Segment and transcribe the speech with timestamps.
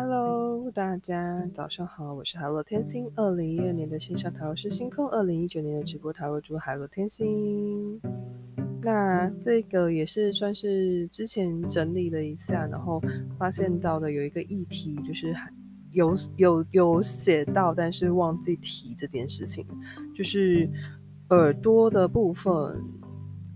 [0.00, 3.10] Hello，大家早上好，我是海洛天星。
[3.16, 8.00] 二零一二年的线上塔罗师星空，二零一九年的直播塔罗主海洛天星。
[8.80, 13.02] 那这个也是算是之前整理了一下，然后
[13.36, 15.34] 发现到的有一个议题，就是
[15.90, 19.66] 有有有写到，但是忘记提这件事情，
[20.14, 20.70] 就是
[21.30, 22.52] 耳朵的部分。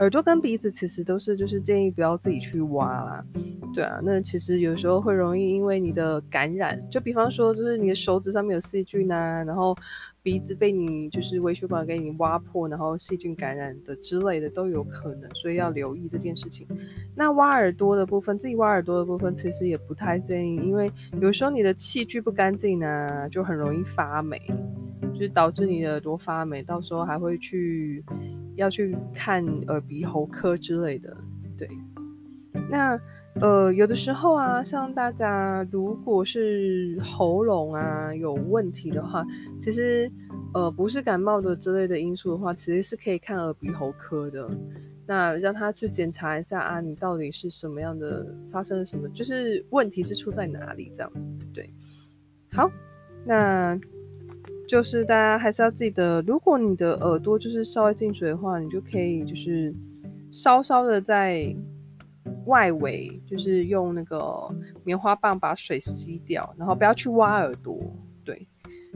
[0.03, 3.25] 耳朵跟鼻子其实都是，就是建议不要自己去挖啦。
[3.73, 9.73] 对啊，那其实有时候会容易因为你的感染，就比方说，就是你的手指上面有细菌啊，然后
[10.21, 16.67] 鼻子被你就是微血管给你挖破，然后细菌感染的之类的都有可能，所以要留意这件事情。
[17.15, 24.37] 那挖耳朵的部分，自己挖耳朵的部分其实也不太建议，因为有时候你的器具不干净呢，就很容易发霉，
[25.15, 28.05] 就是导致你的耳朵发霉，到时候还会去。
[28.57, 31.17] 要去看耳鼻喉科之类的，
[31.57, 31.69] 对。
[32.71, 32.99] 那
[33.41, 39.27] 呃，有的时候啊，像大家如果是喉咙啊有问题的话，
[39.59, 40.11] 其实
[40.53, 44.49] 呃不是感冒的之类的因素的话，其实是可以看耳鼻喉科的。
[45.07, 51.69] 那让他去检查一下啊，你到底是什么样的，发生了什么，就是问题是出在哪里这样子，对。
[52.53, 52.71] 好，
[53.25, 53.79] 那。
[54.73, 59.71] 就是大家还是要记得，如果你的耳朵就是稍微进水的话，你就可以就是
[60.31, 61.55] 稍稍的在
[62.47, 64.49] 外围，就是用那个
[64.83, 67.79] 棉花棒把水吸掉，然后不要去挖耳朵，
[68.25, 68.49] 对，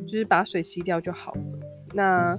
[0.07, 1.43] 就是把水吸掉就好了。
[1.93, 2.39] 那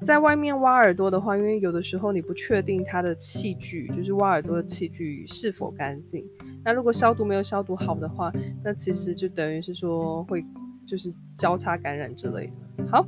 [0.00, 6.24] 在外面挖耳朵的话，因为有的时候你不确定它的器具，就是挖耳朵的器具是否干净。
[6.64, 8.32] 那如果消毒没有消毒好的话，
[8.64, 10.42] 那其实就等于是说会。
[10.88, 12.86] 就是交叉感染之类的。
[12.86, 13.06] 好，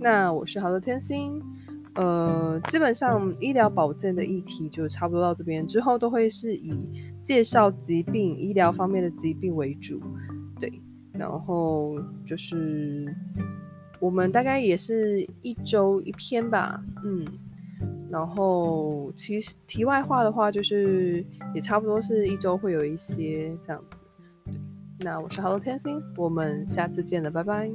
[0.00, 1.40] 那我是好的天星，
[1.94, 6.88] 呃，基本上医疗保健的议题就差不多到这边，之后都会是以
[7.22, 10.00] 介绍疾病、医疗方面的疾病为主，
[10.58, 10.72] 对，
[11.12, 13.14] 然后就是
[14.00, 17.22] 我们大概也是一周一篇吧，嗯，
[18.10, 21.22] 然后其实题外话的话，就是
[21.54, 24.07] 也差不多是一周会有一些这样子。
[25.00, 27.70] 那我是 hello 天星，我们下次见了，拜拜。